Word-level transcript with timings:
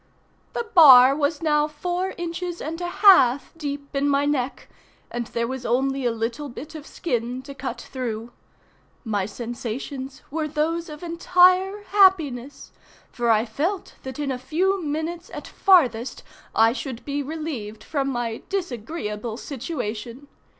The 0.53 0.63
bar 0.63 1.15
was 1.15 1.43
now 1.43 1.67
four 1.67 2.15
inches 2.17 2.59
and 2.59 2.81
a 2.81 2.87
half 2.87 3.53
deep 3.55 3.95
in 3.95 4.09
my 4.09 4.25
neck, 4.25 4.67
and 5.11 5.27
there 5.27 5.45
was 5.45 5.63
only 5.63 6.05
a 6.07 6.11
little 6.11 6.49
bit 6.49 6.73
of 6.73 6.87
skin 6.87 7.43
to 7.43 7.53
cut 7.53 7.79
through. 7.79 8.31
My 9.05 9.27
sensations 9.27 10.23
were 10.31 10.47
those 10.47 10.89
of 10.89 11.03
entire 11.03 11.83
happiness, 11.83 12.71
for 13.11 13.29
I 13.29 13.45
felt 13.45 13.93
that 14.01 14.17
in 14.17 14.31
a 14.31 14.39
few 14.39 14.81
minutes, 14.83 15.29
at 15.35 15.45
farthest, 15.45 16.23
I 16.55 16.73
should 16.73 17.05
be 17.05 17.21
relieved 17.21 17.83
from 17.83 18.07
my 18.09 18.41
disagreeable 18.49 19.37
situation. 19.37 20.27